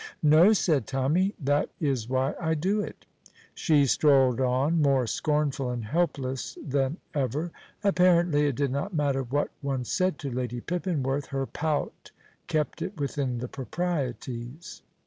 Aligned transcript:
"No," 0.23 0.51
said 0.51 0.87
Tommy. 0.87 1.35
"That 1.39 1.69
is 1.79 2.09
why 2.09 2.33
I 2.41 2.55
do 2.55 2.81
it." 2.81 3.05
She 3.53 3.85
strolled 3.85 4.41
on, 4.41 4.81
more 4.81 5.05
scornful 5.05 5.69
and 5.69 5.85
helpless 5.85 6.57
than 6.59 6.97
ever. 7.13 7.51
Apparently 7.83 8.47
it 8.47 8.55
did 8.55 8.71
not 8.71 8.95
matter 8.95 9.21
what 9.21 9.51
one 9.61 9.83
said 9.85 10.17
to 10.17 10.31
Lady 10.31 10.59
Pippinworth; 10.59 11.27
her 11.27 11.45
pout 11.45 12.09
kept 12.47 12.81
it 12.81 12.99
within 12.99 13.37
the 13.37 13.47
proprieties. 13.47 14.81